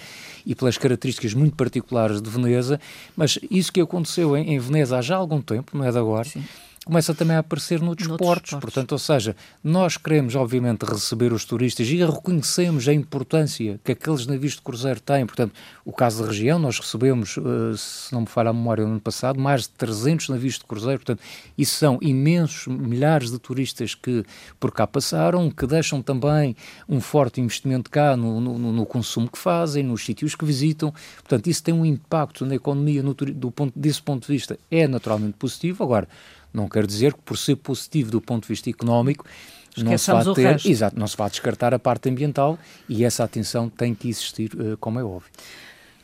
e 0.45 0.53
pelas 0.53 0.77
características 0.77 1.33
muito 1.33 1.55
particulares 1.55 2.21
de 2.21 2.29
Veneza, 2.29 2.79
mas 3.17 3.39
isso 3.49 3.73
que 3.73 3.81
aconteceu 3.81 4.37
em, 4.37 4.53
em 4.53 4.59
Veneza 4.59 4.97
há 4.97 5.01
já 5.01 5.15
algum 5.15 5.41
tempo, 5.41 5.75
não 5.75 5.83
é 5.83 5.91
de 5.91 5.97
agora, 5.97 6.25
Sim 6.25 6.43
começa 6.85 7.15
também 7.15 7.35
a 7.35 7.39
aparecer 7.39 7.81
noutros, 7.81 8.07
noutros 8.07 8.27
portos. 8.27 8.51
portos. 8.51 8.73
Portanto, 8.73 8.91
ou 8.91 8.99
seja, 8.99 9.35
nós 9.63 9.97
queremos, 9.97 10.35
obviamente, 10.35 10.83
receber 10.83 11.33
os 11.33 11.43
turistas 11.43 11.87
e 11.87 11.97
reconhecemos 12.05 12.87
a 12.87 12.93
importância 12.93 13.79
que 13.83 13.91
aqueles 13.91 14.27
navios 14.27 14.53
de 14.53 14.61
cruzeiro 14.61 14.99
têm. 14.99 15.25
Portanto, 15.25 15.51
o 15.83 15.91
caso 15.91 16.21
da 16.21 16.29
região, 16.29 16.59
nós 16.59 16.79
recebemos, 16.79 17.37
eh, 17.37 17.75
se 17.75 18.13
não 18.13 18.21
me 18.21 18.27
falha 18.27 18.51
a 18.51 18.53
memória, 18.53 18.85
no 18.85 18.91
ano 18.91 19.01
passado, 19.01 19.39
mais 19.39 19.63
de 19.63 19.69
300 19.69 20.29
navios 20.29 20.59
de 20.59 20.65
cruzeiro. 20.65 20.99
Portanto, 20.99 21.21
isso 21.57 21.75
são 21.75 21.97
imensos, 22.01 22.67
milhares 22.67 23.31
de 23.31 23.39
turistas 23.39 23.95
que 23.95 24.23
por 24.59 24.71
cá 24.71 24.85
passaram, 24.85 25.49
que 25.49 25.65
deixam 25.65 26.03
também 26.03 26.55
um 26.87 27.01
forte 27.01 27.41
investimento 27.41 27.89
cá 27.89 28.15
no, 28.15 28.39
no, 28.39 28.71
no 28.71 28.85
consumo 28.85 29.27
que 29.27 29.39
fazem, 29.39 29.83
nos 29.83 30.05
sítios 30.05 30.35
que 30.35 30.45
visitam. 30.45 30.93
Portanto, 31.15 31.47
isso 31.47 31.63
tem 31.63 31.73
um 31.73 31.83
impacto 31.85 32.45
na 32.45 32.53
economia 32.53 33.01
no, 33.01 33.15
do 33.15 33.49
ponto, 33.49 33.73
desse 33.75 34.03
ponto 34.03 34.27
de 34.27 34.33
vista, 34.33 34.59
é 34.69 34.87
naturalmente 34.87 35.33
positivo. 35.33 35.83
Agora, 35.83 36.07
não 36.55 36.69
quer 36.69 36.87
dizer 36.87 37.13
que, 37.13 37.21
por 37.21 37.37
ser 37.37 37.55
positivo 37.57 38.11
do 38.11 38.21
ponto 38.21 38.43
de 38.43 38.49
vista 38.49 38.69
económico, 38.69 39.25
não 39.77 39.97
se, 39.97 40.11
vai 40.11 40.33
ter, 40.33 40.65
exato, 40.65 40.97
não 40.97 41.07
se 41.07 41.17
vai 41.17 41.29
descartar 41.29 41.73
a 41.73 41.79
parte 41.79 42.09
ambiental 42.09 42.57
e 42.87 43.03
essa 43.03 43.23
atenção 43.23 43.69
tem 43.69 43.93
que 43.93 44.07
existir, 44.07 44.51
eh, 44.57 44.77
como 44.79 44.99
é 44.99 45.03
óbvio. 45.03 45.29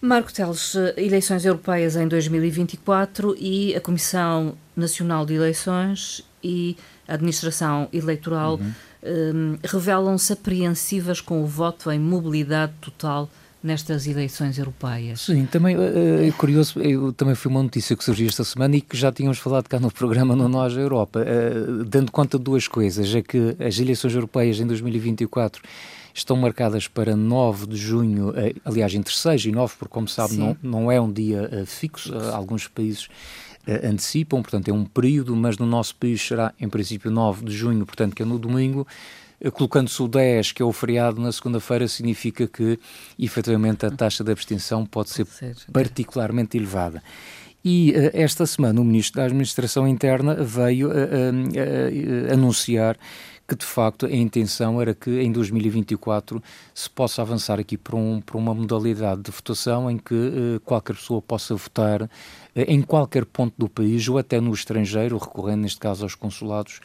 Marco 0.01 0.33
Teles, 0.33 0.75
eh, 0.75 0.93
eleições 0.97 1.45
europeias 1.45 1.95
em 1.95 2.07
2024 2.07 3.35
e 3.39 3.73
a 3.75 3.79
Comissão 3.79 4.55
Nacional 4.75 5.25
de 5.25 5.35
Eleições 5.35 6.21
e 6.43 6.75
a 7.07 7.13
Administração 7.13 7.87
Eleitoral 7.93 8.55
uhum. 8.55 8.73
hum, 9.03 9.57
revelam-se 9.63 10.33
apreensivas 10.33 11.21
com 11.21 11.41
o 11.41 11.47
voto 11.47 11.89
em 11.91 11.99
mobilidade 11.99 12.73
total 12.81 13.29
nestas 13.63 14.07
eleições 14.07 14.57
europeias. 14.57 15.21
Sim, 15.21 15.45
também 15.45 15.75
é, 15.75 16.27
é 16.27 16.31
curioso, 16.31 16.79
eu, 16.79 17.13
também 17.13 17.35
foi 17.35 17.51
uma 17.51 17.63
notícia 17.63 17.95
que 17.95 18.03
surgiu 18.03 18.27
esta 18.27 18.43
semana 18.43 18.75
e 18.75 18.81
que 18.81 18.97
já 18.97 19.11
tínhamos 19.11 19.37
falado 19.37 19.67
cá 19.67 19.79
no 19.79 19.91
programa 19.91 20.35
no 20.35 20.47
Nós 20.47 20.75
Europa, 20.75 21.21
uh, 21.21 21.83
dando 21.85 22.11
conta 22.11 22.37
de 22.37 22.43
duas 22.43 22.67
coisas, 22.67 23.13
é 23.13 23.21
que 23.21 23.55
as 23.59 23.79
eleições 23.79 24.13
europeias 24.13 24.59
em 24.59 24.65
2024 24.65 25.61
estão 26.13 26.35
marcadas 26.35 26.87
para 26.87 27.15
9 27.15 27.67
de 27.67 27.77
junho, 27.77 28.33
aliás, 28.65 28.93
entre 28.93 29.13
6 29.13 29.45
e 29.45 29.51
9, 29.51 29.75
porque, 29.79 29.93
como 29.93 30.09
sabe, 30.09 30.35
não, 30.35 30.57
não 30.61 30.91
é 30.91 30.99
um 30.99 31.11
dia 31.11 31.63
fixo, 31.65 32.13
alguns 32.33 32.67
países 32.67 33.07
antecipam, 33.67 34.41
portanto, 34.41 34.69
é 34.69 34.73
um 34.73 34.85
período, 34.85 35.35
mas 35.35 35.57
no 35.57 35.65
nosso 35.65 35.95
país 35.95 36.21
será, 36.21 36.53
em 36.59 36.67
princípio, 36.67 37.11
9 37.11 37.45
de 37.45 37.51
junho, 37.51 37.85
portanto, 37.85 38.15
que 38.15 38.23
é 38.23 38.25
no 38.25 38.39
domingo. 38.39 38.87
Colocando-se 39.53 40.01
o 40.01 40.07
10, 40.07 40.51
que 40.51 40.61
é 40.61 40.65
o 40.65 40.71
feriado 40.71 41.19
na 41.19 41.31
segunda-feira, 41.31 41.87
significa 41.87 42.47
que, 42.47 42.77
efetivamente, 43.17 43.85
a 43.85 43.91
taxa 43.91 44.23
de 44.23 44.31
abstenção 44.31 44.85
pode 44.85 45.09
ser 45.09 45.25
particularmente 45.71 46.57
elevada. 46.57 47.01
E 47.63 47.91
uh, 47.91 48.11
esta 48.13 48.45
semana 48.45 48.81
o 48.81 48.83
Ministro 48.83 49.19
da 49.19 49.25
Administração 49.25 49.87
Interna 49.87 50.35
veio 50.35 50.89
uh, 50.89 50.91
uh, 50.91 52.33
anunciar 52.33 52.97
que 53.47 53.55
de 53.55 53.65
facto 53.65 54.05
a 54.05 54.11
intenção 54.11 54.81
era 54.81 54.95
que 54.95 55.19
em 55.19 55.31
2024 55.31 56.41
se 56.73 56.89
possa 56.89 57.21
avançar 57.21 57.59
aqui 57.59 57.77
para, 57.77 57.97
um, 57.97 58.21
para 58.21 58.37
uma 58.37 58.53
modalidade 58.53 59.21
de 59.23 59.31
votação 59.31 59.91
em 59.91 59.97
que 59.97 60.61
qualquer 60.63 60.95
pessoa 60.95 61.21
possa 61.21 61.53
votar 61.53 62.09
em 62.55 62.81
qualquer 62.81 63.25
ponto 63.25 63.53
do 63.57 63.69
país 63.69 64.07
ou 64.09 64.17
até 64.17 64.39
no 64.41 64.53
estrangeiro, 64.53 65.17
recorrendo 65.17 65.61
neste 65.61 65.79
caso 65.79 66.03
aos 66.03 66.15
consulados, 66.15 66.79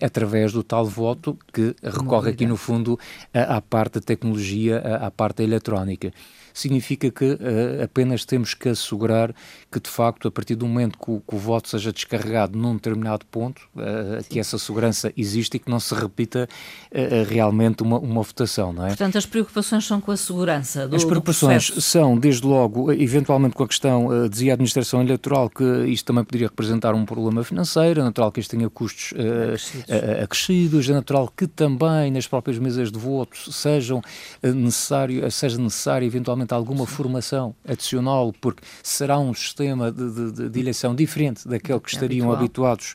através 0.00 0.52
do 0.52 0.62
tal 0.62 0.84
voto 0.84 1.38
que 1.52 1.74
recorre 1.82 2.30
aqui 2.30 2.46
no 2.46 2.56
fundo 2.56 2.98
à, 3.32 3.60
parte 3.60 3.94
da 3.94 4.00
tecnologia, 4.00 4.78
à, 4.78 5.06
à 5.06 5.10
parte 5.10 5.42
eletrónica 5.42 6.12
significa 6.52 7.10
que 7.10 7.24
uh, 7.24 7.82
apenas 7.84 8.24
temos 8.24 8.54
que 8.54 8.68
assegurar 8.68 9.34
que, 9.70 9.80
de 9.80 9.88
facto, 9.88 10.28
a 10.28 10.30
partir 10.30 10.54
do 10.54 10.66
momento 10.66 10.98
que 10.98 11.10
o, 11.10 11.20
que 11.26 11.34
o 11.34 11.38
voto 11.38 11.68
seja 11.68 11.92
descarregado 11.92 12.58
num 12.58 12.74
determinado 12.74 13.24
ponto, 13.26 13.62
uh, 13.76 14.22
que 14.28 14.38
essa 14.38 14.58
segurança 14.58 15.12
existe 15.16 15.56
e 15.56 15.58
que 15.58 15.70
não 15.70 15.80
se 15.80 15.94
repita 15.94 16.48
uh, 16.90 17.28
realmente 17.28 17.82
uma, 17.82 17.98
uma 17.98 18.22
votação, 18.22 18.72
não 18.72 18.84
é? 18.84 18.88
Portanto, 18.88 19.18
as 19.18 19.26
preocupações 19.26 19.86
são 19.86 20.00
com 20.00 20.10
a 20.10 20.16
segurança 20.16 20.86
do 20.86 20.96
As 20.96 21.04
preocupações 21.04 21.72
são, 21.78 22.16
desde 22.18 22.46
logo, 22.46 22.92
eventualmente 22.92 23.54
com 23.54 23.62
a 23.62 23.68
questão, 23.68 24.28
dizia 24.28 24.52
a 24.52 24.54
administração 24.54 25.00
eleitoral, 25.02 25.48
que 25.48 25.64
isto 25.86 26.06
também 26.06 26.24
poderia 26.24 26.48
representar 26.48 26.94
um 26.94 27.04
problema 27.04 27.42
financeiro, 27.44 28.00
é 28.00 28.04
natural 28.04 28.30
que 28.30 28.40
isto 28.40 28.50
tenha 28.50 28.68
custos 28.68 29.12
acrescidos. 29.12 30.22
acrescidos, 30.22 30.88
é 30.88 30.92
natural 30.92 31.32
que 31.34 31.46
também 31.46 32.10
nas 32.10 32.26
próprias 32.26 32.58
mesas 32.58 32.90
de 32.90 32.98
voto 32.98 33.52
sejam 33.52 34.02
necessário, 34.42 35.30
seja 35.30 35.58
necessário 35.58 36.06
eventualmente 36.06 36.41
alguma 36.50 36.86
formação 36.86 37.54
adicional, 37.64 38.32
porque 38.40 38.62
será 38.82 39.18
um 39.18 39.32
sistema 39.32 39.92
de, 39.92 40.32
de, 40.32 40.48
de 40.48 40.60
eleição 40.60 40.94
diferente 40.94 41.46
daquele 41.46 41.78
que 41.78 41.90
estariam 41.90 42.32
habitual. 42.32 42.72
habituados 42.72 42.94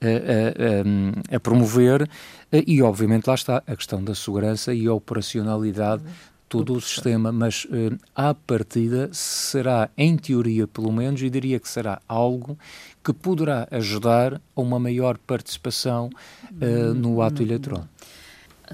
a, 0.00 1.32
a, 1.32 1.36
a, 1.36 1.40
promover, 1.40 2.08
e 2.52 2.82
obviamente 2.82 3.26
lá 3.26 3.34
está 3.34 3.62
a 3.66 3.76
questão 3.76 4.02
da 4.02 4.14
segurança 4.14 4.72
e 4.72 4.86
a 4.86 4.92
operacionalidade 4.92 6.02
todo 6.48 6.74
o 6.74 6.80
sistema, 6.80 7.32
mas 7.32 7.66
à 8.14 8.32
partida 8.32 9.08
será, 9.12 9.90
em 9.96 10.16
teoria 10.16 10.66
pelo 10.66 10.92
menos, 10.92 11.20
e 11.22 11.28
diria 11.28 11.58
que 11.58 11.68
será 11.68 12.00
algo 12.08 12.56
que 13.02 13.12
poderá 13.12 13.66
ajudar 13.70 14.40
a 14.54 14.60
uma 14.60 14.78
maior 14.78 15.18
participação 15.18 16.08
uh, 16.52 16.94
no 16.94 17.20
ato 17.20 17.42
eletrónico 17.42 17.95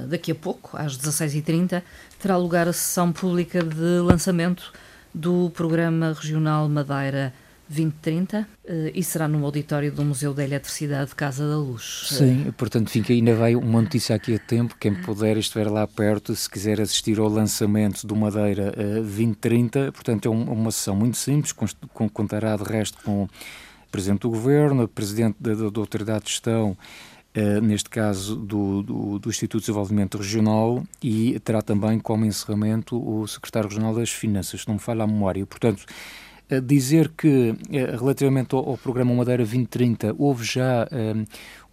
daqui 0.08 0.32
a 0.32 0.34
pouco, 0.34 0.76
às 0.76 0.96
16h30, 0.96 1.82
terá 2.20 2.36
lugar 2.36 2.68
a 2.68 2.72
sessão 2.72 3.12
pública 3.12 3.62
de 3.62 4.00
lançamento 4.00 4.72
do 5.14 5.50
Programa 5.50 6.12
Regional 6.12 6.68
Madeira 6.68 7.32
2030 7.68 8.46
eh, 8.64 8.92
e 8.94 9.02
será 9.02 9.26
no 9.26 9.44
auditório 9.44 9.90
do 9.90 10.04
Museu 10.04 10.34
da 10.34 10.44
Eletricidade 10.44 11.14
Casa 11.14 11.48
da 11.48 11.56
Luz. 11.56 12.06
Sim, 12.10 12.52
portanto 12.56 12.90
fica 12.90 13.12
ainda 13.12 13.34
vai 13.34 13.54
uma 13.54 13.80
notícia 13.80 14.14
aqui 14.14 14.34
a 14.34 14.38
tempo, 14.38 14.76
quem 14.78 14.94
puder 14.94 15.36
estiver 15.38 15.70
lá 15.70 15.86
perto, 15.86 16.34
se 16.34 16.48
quiser 16.48 16.80
assistir 16.80 17.18
ao 17.18 17.28
lançamento 17.28 18.06
do 18.06 18.14
Madeira 18.14 18.72
2030, 18.72 19.78
eh, 19.78 19.90
portanto 19.90 20.26
é 20.26 20.30
uma 20.30 20.70
sessão 20.70 20.94
muito 20.94 21.16
simples, 21.16 21.54
contará 22.12 22.56
de 22.56 22.64
resto 22.64 22.98
com 23.02 23.24
o 23.24 23.28
Presidente 23.90 24.20
do 24.20 24.30
Governo, 24.30 24.86
Presidente 24.86 25.36
da, 25.40 25.54
da 25.54 25.80
Autoridade 25.80 26.24
de 26.24 26.30
Gestão 26.30 26.76
Uh, 27.34 27.62
neste 27.62 27.88
caso 27.88 28.36
do, 28.36 28.82
do, 28.82 29.18
do, 29.18 29.30
Instituto 29.30 29.60
de 29.60 29.66
Desenvolvimento 29.66 30.18
Regional, 30.18 30.84
e 31.02 31.40
terá 31.40 31.62
também 31.62 31.98
como 31.98 32.26
encerramento 32.26 32.94
o 32.94 33.26
Secretário 33.26 33.70
Regional 33.70 33.94
das 33.94 34.10
Finanças, 34.10 34.66
não 34.66 34.74
me 34.74 34.80
falha 34.80 35.04
a 35.04 35.06
memória. 35.06 35.46
Portanto, 35.46 35.82
uh, 36.50 36.60
dizer 36.60 37.08
que, 37.16 37.52
uh, 37.52 37.98
relativamente 37.98 38.54
ao, 38.54 38.68
ao, 38.68 38.76
Programa 38.76 39.14
Madeira 39.14 39.42
2030, 39.44 40.14
houve 40.18 40.44
já 40.44 40.86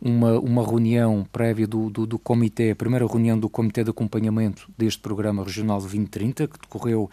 uma, 0.02 0.40
uma 0.40 0.66
reunião 0.66 1.28
prévia 1.30 1.68
do, 1.68 1.90
do, 1.90 2.08
do, 2.08 2.18
Comitê, 2.18 2.72
a 2.72 2.76
primeira 2.78 3.06
reunião 3.06 3.38
do 3.38 3.50
Comitê 3.50 3.84
de 3.84 3.90
Acompanhamento 3.90 4.72
deste 4.78 5.02
Programa 5.02 5.44
Regional 5.44 5.80
2030, 5.80 6.48
que 6.48 6.58
decorreu 6.58 7.10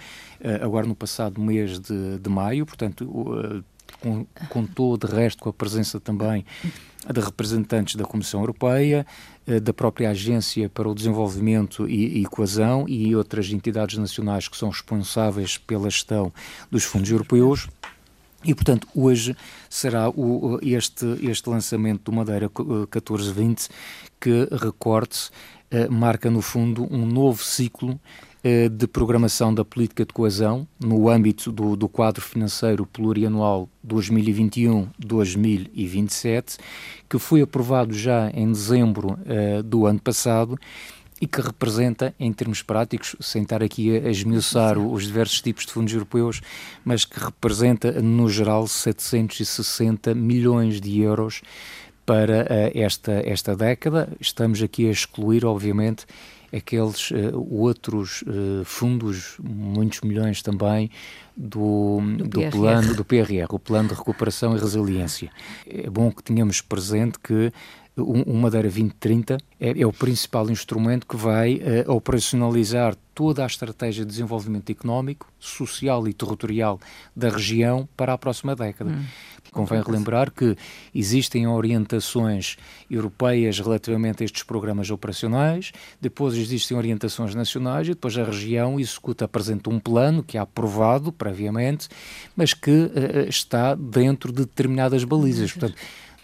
agora 0.63 0.87
no 0.87 0.95
passado 0.95 1.41
mês 1.41 1.81
de, 1.81 2.21
de 2.21 2.31
maio, 2.31 2.65
portanto, 2.65 3.65
contou 4.49 4.97
de 4.97 5.07
resto 5.07 5.43
com 5.43 5.49
a 5.49 5.53
presença 5.53 5.99
também 6.01 6.45
de 7.13 7.21
representantes 7.21 7.95
da 7.95 8.05
Comissão 8.05 8.41
Europeia, 8.41 9.07
eh, 9.47 9.61
da 9.61 9.73
própria 9.73 10.11
Agência 10.11 10.69
para 10.69 10.89
o 10.89 10.95
Desenvolvimento 10.95 11.89
e, 11.89 12.25
Coesão 12.27 12.85
e 12.89 13.15
outras 13.15 13.49
entidades 13.51 13.97
nacionais 13.97 14.49
que 14.49 14.57
são 14.57 14.69
responsáveis 14.69 15.57
pela 15.57 15.89
gestão 15.89 16.33
dos 16.71 16.85
fundos 16.85 17.11
europeus. 17.11 17.69
E, 18.45 18.55
portanto, 18.55 18.87
hoje 18.95 19.37
será 19.69 20.09
o, 20.11 20.59
este, 20.63 21.07
este 21.23 21.49
lançamento 21.49 22.03
do 22.05 22.13
Madeira 22.13 22.51
1420 22.57 23.69
que, 24.21 24.49
recorde-se, 24.51 25.31
eh, 25.71 25.89
marca, 25.89 26.31
no 26.31 26.41
fundo, 26.41 26.87
um 26.93 27.07
novo 27.07 27.43
ciclo 27.43 27.99
eh, 28.36 28.36
de 28.71 28.87
programação 28.87 29.53
da 29.53 29.65
política 29.65 30.05
de 30.05 30.13
coesão 30.13 30.69
no 30.79 31.09
âmbito 31.09 31.51
do, 31.51 31.75
do 31.75 31.89
quadro 31.89 32.23
financeiro 32.23 32.87
plurianual 32.87 33.69
2021-2027, 33.87 36.59
que 37.09 37.19
foi 37.19 37.41
aprovado 37.41 37.95
já 37.95 38.31
em 38.31 38.53
dezembro 38.53 39.15
uh, 39.15 39.63
do 39.63 39.87
ano 39.87 40.01
passado 40.01 40.59
e 41.21 41.27
que 41.27 41.41
representa, 41.41 42.15
em 42.21 42.33
termos 42.33 42.63
práticos, 42.63 43.17
sem 43.21 43.43
estar 43.43 43.63
aqui 43.63 43.97
a 43.97 44.11
esmiuçar 44.11 44.79
os 44.79 45.07
diversos 45.07 45.41
tipos 45.41 45.65
de 45.65 45.73
fundos 45.73 45.93
europeus, 45.93 46.41
mas 46.85 47.05
que 47.05 47.19
representa, 47.19 48.01
no 48.03 48.29
geral, 48.29 48.69
760 48.69 50.15
milhões 50.15 50.81
de 50.81 51.01
euros 51.01 51.43
para 52.05 52.43
uh, 52.43 52.47
esta, 52.75 53.13
esta 53.25 53.57
década. 53.57 54.09
Estamos 54.21 54.63
aqui 54.63 54.89
a 54.89 54.93
excluir, 54.93 55.45
obviamente, 55.45 56.07
aqueles 56.55 57.11
uh, 57.11 57.47
outros 57.51 58.23
uh, 58.23 58.65
fundos, 58.65 59.37
muitos 59.43 60.01
milhões 60.01 60.43
também, 60.43 60.91
do, 61.37 62.01
do, 62.19 62.29
do 62.29 62.51
plano 62.51 62.95
do 62.95 63.05
PRR, 63.05 63.47
o 63.51 63.59
Plano 63.59 63.91
de 63.91 63.95
Recuperação 63.95 64.57
e 64.57 64.61
Resiliência. 64.61 65.31
É 65.67 65.89
bom 65.91 66.11
que 66.11 66.23
tenhamos 66.23 66.61
presente 66.61 67.19
que 67.19 67.53
o 67.97 68.35
Madeira 68.35 68.69
2030 68.69 69.39
é, 69.59 69.81
é, 69.81 69.87
o 69.87 69.93
principal 69.93 70.51
instrumento 70.51 71.07
que 71.07 71.17
vai 71.17 71.55
uh, 71.87 71.91
operacionalizar 71.93 72.95
toda 73.15 73.43
a 73.43 73.47
estratégia 73.47 74.05
de 74.05 74.11
desenvolvimento 74.11 74.71
económico, 74.71 75.27
social 75.39 76.07
e 76.07 76.13
territorial 76.13 76.79
da 77.15 77.31
região 77.31 77.89
para 77.97 78.13
a 78.13 78.19
próxima 78.19 78.55
década. 78.55 78.91
Hum. 78.91 79.05
Convém 79.57 79.83
relembrar 79.83 80.31
que 80.31 80.57
existem 80.95 81.47
orientações 81.47 82.57
europeias 82.91 83.59
relativamente 83.59 84.23
a 84.23 84.27
estes 84.27 84.43
programas 84.43 84.91
operacionais, 84.91 85.73
depois 86.01 86.35
existem 86.35 86.77
orientações 86.77 87.35
nacionais 87.35 87.87
e 87.87 87.91
depois 87.91 88.17
a 88.19 88.25
região 88.25 88.79
executa, 88.79 89.25
apresenta 89.25 89.71
um 89.71 89.79
plano 89.79 90.23
que 90.23 90.37
é 90.37 90.41
aprovado 90.41 91.11
previamente, 91.11 91.89
mas 92.37 92.53
que 92.53 92.71
uh, 92.71 93.29
está 93.29 93.75
dentro 93.75 94.31
de 94.33 94.41
determinadas 94.41 95.05
balizas. 95.05 95.53
Portanto, 95.53 95.77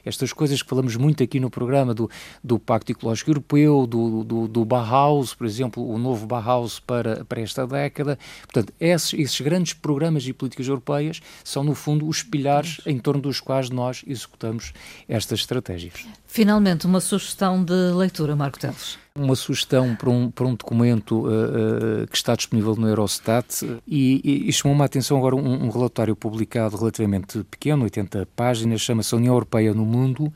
estas 0.05 0.33
coisas 0.33 0.63
que 0.63 0.69
falamos 0.69 0.97
muito 0.97 1.23
aqui 1.23 1.39
no 1.39 1.51
programa 1.51 1.95
do, 1.95 2.11
do 2.43 2.59
Pacto 2.59 2.93
Ecológico 2.93 3.31
Europeu, 3.31 3.87
do, 3.87 4.25
do, 4.25 4.49
do 4.49 4.65
Bauhaus, 4.65 5.35
por 5.35 5.47
exemplo, 5.47 5.87
o 5.89 5.99
novo 5.99 6.27
Bauhaus 6.27 6.81
para, 6.81 7.25
para 7.25 7.41
esta 7.41 7.67
década. 7.67 8.19
Portanto, 8.43 8.73
esses, 8.81 9.15
esses 9.15 9.41
grandes 9.41 9.73
programas 9.73 10.27
e 10.27 10.33
políticas 10.33 10.69
europeias 10.69 11.21
são, 11.45 11.65
no 11.65 11.75
fundo, 11.75 12.07
os 12.07 12.23
pilares 12.23 12.81
em 12.87 12.99
torno 12.99 13.21
dos 13.21 13.41
quais 13.41 13.71
nós 13.71 14.05
executamos 14.07 14.73
estas 15.09 15.41
estratégias. 15.41 16.07
Finalmente, 16.27 16.87
uma 16.87 17.01
sugestão 17.01 17.63
de 17.65 17.75
leitura, 17.95 18.35
Marco 18.35 18.59
Teles. 18.59 19.02
Uma 19.15 19.37
sugestão 19.37 19.95
para 19.95 20.09
um, 20.09 20.31
para 20.31 20.47
um 20.47 20.55
documento 20.55 21.27
uh, 21.27 22.03
uh, 22.03 22.07
que 22.07 22.17
está 22.17 22.35
disponível 22.35 22.75
no 22.75 22.89
Eurostat 22.89 23.63
e, 23.87 24.21
e, 24.25 24.49
e 24.49 24.53
chamou-me 24.53 24.83
a 24.83 24.87
atenção 24.87 25.19
agora 25.19 25.37
um, 25.37 25.67
um, 25.67 25.69
relatório 25.69 26.17
publicado 26.17 26.77
relativamente 26.79 27.45
pequeno, 27.45 27.85
80 27.85 28.27
páginas, 28.35 28.81
chama-se 28.81 29.15
União 29.15 29.35
Europeia 29.35 29.75
no 29.75 29.85
Mundo 29.85 30.33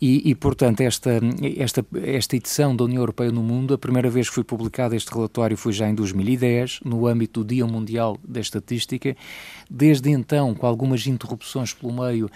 E, 0.00 0.30
e, 0.30 0.34
portanto, 0.34 0.80
esta, 0.80 1.20
esta, 1.58 1.84
esta 2.02 2.34
edição 2.34 2.74
da 2.74 2.84
União 2.84 3.02
Europeia 3.02 3.30
no 3.30 3.42
Mundo, 3.42 3.74
a 3.74 3.78
primeira 3.78 4.08
vez 4.08 4.30
que 4.30 4.34
foi 4.34 4.44
publicado 4.44 4.94
este 4.94 5.12
relatório 5.12 5.58
foi 5.58 5.74
já 5.74 5.90
em 5.90 5.94
2010, 5.94 6.80
no 6.82 7.06
âmbito 7.06 7.44
do 7.44 7.46
Dia 7.46 7.66
Mundial 7.66 8.16
da 8.26 8.40
Estatística. 8.40 9.14
Desde 9.70 10.08
então, 10.10 10.54
com 10.54 10.66
algumas 10.66 11.06
interrupções 11.06 11.74
pelo 11.74 11.92
meio, 11.92 12.30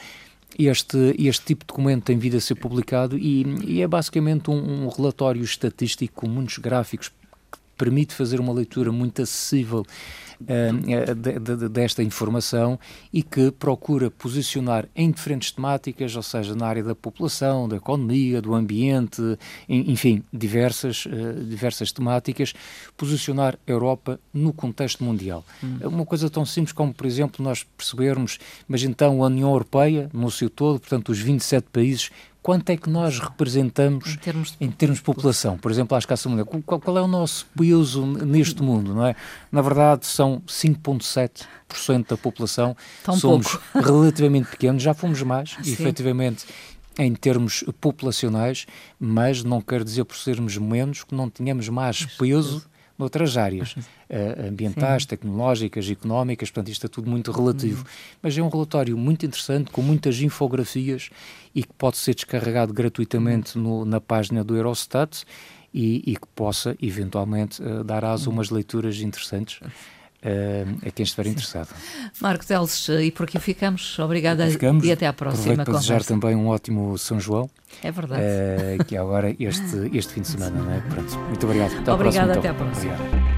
este, 0.58 1.14
este 1.18 1.44
tipo 1.44 1.64
de 1.64 1.66
documento 1.66 2.04
tem 2.04 2.18
vindo 2.18 2.36
a 2.36 2.40
ser 2.40 2.54
publicado 2.54 3.18
e, 3.18 3.44
e 3.64 3.82
é 3.82 3.86
basicamente 3.86 4.50
um, 4.50 4.84
um 4.84 4.88
relatório 4.88 5.42
estatístico 5.42 6.22
com 6.22 6.28
muitos 6.28 6.58
gráficos 6.58 7.08
que 7.08 7.58
permite 7.76 8.14
fazer 8.14 8.40
uma 8.40 8.52
leitura 8.52 8.92
muito 8.92 9.20
acessível 9.22 9.84
desta 11.70 12.02
informação 12.02 12.78
e 13.12 13.22
que 13.22 13.50
procura 13.50 14.10
posicionar 14.10 14.88
em 14.94 15.10
diferentes 15.10 15.50
temáticas, 15.50 16.14
ou 16.16 16.22
seja, 16.22 16.54
na 16.54 16.66
área 16.66 16.82
da 16.82 16.94
população, 16.94 17.68
da 17.68 17.76
economia, 17.76 18.40
do 18.40 18.54
ambiente, 18.54 19.20
enfim, 19.68 20.22
diversas, 20.32 21.06
uh, 21.06 21.44
diversas 21.44 21.92
temáticas, 21.92 22.52
posicionar 22.96 23.58
a 23.66 23.70
Europa 23.70 24.18
no 24.32 24.52
contexto 24.52 25.02
mundial. 25.04 25.44
Hum. 25.62 25.78
Uma 25.84 26.06
coisa 26.06 26.28
tão 26.30 26.44
simples 26.44 26.72
como, 26.72 26.92
por 26.92 27.06
exemplo, 27.06 27.44
nós 27.44 27.64
percebermos, 27.76 28.38
mas 28.68 28.82
então 28.82 29.22
a 29.22 29.26
União 29.26 29.50
Europeia, 29.50 30.08
no 30.12 30.30
seu 30.30 30.50
todo, 30.50 30.80
portanto, 30.80 31.10
os 31.10 31.18
27 31.18 31.68
países, 31.72 32.10
quanto 32.44 32.68
é 32.68 32.76
que 32.76 32.90
nós 32.90 33.18
representamos 33.18 34.06
em 34.12 34.16
termos 34.18 34.50
de, 34.50 34.56
em 34.60 34.70
termos 34.70 34.98
de 34.98 35.04
população? 35.04 35.56
Por 35.56 35.70
exemplo, 35.70 35.96
a 35.96 35.98
escassa 35.98 36.28
mundial. 36.28 36.46
Qual, 36.46 36.78
qual, 36.78 36.98
é 36.98 37.00
o 37.00 37.08
nosso 37.08 37.46
peso 37.56 38.04
neste 38.04 38.62
mundo, 38.62 38.94
não 38.94 39.06
é? 39.06 39.16
Na 39.50 39.62
verdade, 39.62 40.04
são 40.06 40.33
5,7% 40.40 42.08
da 42.08 42.16
população. 42.16 42.76
Tão 43.02 43.16
Somos 43.16 43.48
pouco. 43.48 43.62
relativamente 43.78 44.50
pequenos, 44.50 44.82
já 44.82 44.94
fomos 44.94 45.22
mais, 45.22 45.56
Sim. 45.62 45.72
efetivamente, 45.72 46.44
em 46.98 47.14
termos 47.14 47.64
populacionais, 47.80 48.66
mas 48.98 49.42
não 49.42 49.60
quer 49.60 49.82
dizer 49.82 50.04
por 50.04 50.16
sermos 50.16 50.56
menos 50.56 51.04
que 51.04 51.14
não 51.14 51.28
tenhamos 51.28 51.68
mais 51.68 52.04
peso 52.04 52.64
noutras 52.98 53.36
áreas 53.36 53.72
uh, 53.74 54.48
ambientais, 54.48 55.02
Sim. 55.02 55.08
tecnológicas, 55.08 55.90
económicas, 55.90 56.50
portanto 56.50 56.70
isto 56.70 56.86
é 56.86 56.88
tudo 56.88 57.10
muito 57.10 57.32
relativo. 57.32 57.80
Uhum. 57.80 58.18
Mas 58.22 58.38
é 58.38 58.42
um 58.42 58.48
relatório 58.48 58.96
muito 58.96 59.26
interessante, 59.26 59.70
com 59.70 59.82
muitas 59.82 60.20
infografias 60.20 61.10
e 61.54 61.62
que 61.62 61.72
pode 61.76 61.96
ser 61.96 62.14
descarregado 62.14 62.72
gratuitamente 62.72 63.58
no, 63.58 63.84
na 63.84 64.00
página 64.00 64.44
do 64.44 64.56
Eurostat 64.56 65.24
e, 65.72 66.02
e 66.06 66.16
que 66.16 66.26
possa 66.34 66.76
eventualmente 66.80 67.60
uh, 67.62 67.82
dar 67.82 68.04
aso 68.04 68.30
a 68.30 68.32
umas 68.32 68.50
leituras 68.50 69.00
interessantes. 69.00 69.58
A 70.86 70.90
quem 70.90 71.04
estiver 71.04 71.26
interessado. 71.26 71.68
Marco 72.20 72.46
Teles, 72.46 72.88
e 72.88 73.10
por 73.10 73.24
aqui 73.24 73.38
ficamos. 73.38 73.98
Obrigada 73.98 74.46
ficamos. 74.48 74.84
e 74.84 74.92
até 74.92 75.06
à 75.06 75.12
próxima. 75.12 75.42
Aproveito 75.42 75.66
para 75.66 75.74
desejar 75.74 76.04
também 76.04 76.34
um 76.34 76.48
ótimo 76.48 76.96
São 76.96 77.20
João. 77.20 77.50
É 77.82 77.90
verdade. 77.90 78.22
Uh, 78.22 78.84
que 78.84 78.96
é 78.96 78.98
agora 78.98 79.34
este, 79.38 79.90
este 79.92 80.14
fim 80.14 80.22
de 80.22 80.28
semana, 80.28 80.60
não 80.60 80.72
é? 80.72 80.80
Pronto. 80.80 81.18
Muito 81.18 81.44
obrigado. 81.44 81.76
Até 81.78 81.92
Obrigada, 81.92 81.96
próxima, 81.96 82.24
então. 82.24 82.38
até 82.38 82.48
à 82.48 82.54
próxima. 82.54 82.94
Obrigado. 82.94 83.33